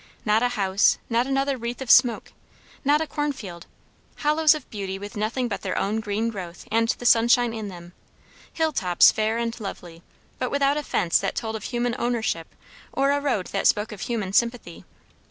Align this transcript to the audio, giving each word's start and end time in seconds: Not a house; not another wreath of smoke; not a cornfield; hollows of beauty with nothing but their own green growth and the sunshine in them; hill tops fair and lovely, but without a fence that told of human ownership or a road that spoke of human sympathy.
Not 0.25 0.41
a 0.41 0.49
house; 0.57 0.97
not 1.11 1.27
another 1.27 1.57
wreath 1.57 1.79
of 1.79 1.91
smoke; 1.91 2.31
not 2.83 3.01
a 3.01 3.05
cornfield; 3.05 3.67
hollows 4.15 4.55
of 4.55 4.67
beauty 4.71 4.97
with 4.97 5.15
nothing 5.15 5.47
but 5.47 5.61
their 5.61 5.77
own 5.77 5.99
green 5.99 6.31
growth 6.31 6.65
and 6.71 6.87
the 6.89 7.05
sunshine 7.05 7.53
in 7.53 7.67
them; 7.67 7.93
hill 8.51 8.71
tops 8.73 9.11
fair 9.11 9.37
and 9.37 9.59
lovely, 9.59 10.01
but 10.39 10.49
without 10.49 10.75
a 10.75 10.81
fence 10.81 11.19
that 11.19 11.35
told 11.35 11.55
of 11.55 11.65
human 11.65 11.95
ownership 11.99 12.47
or 12.91 13.11
a 13.11 13.21
road 13.21 13.45
that 13.51 13.67
spoke 13.67 13.91
of 13.91 14.01
human 14.01 14.33
sympathy. 14.33 14.85